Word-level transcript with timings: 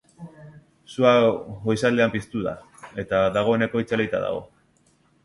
Sua 0.93 1.11
goizaldean 1.67 2.13
piztu 2.15 2.41
da, 2.47 2.53
eta 3.05 3.21
dagoeneko 3.37 3.85
itzalita 3.85 4.23
dago. 4.25 4.41